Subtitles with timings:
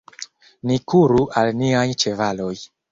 [0.71, 2.55] Ni kuru al niaj ĉevaloj.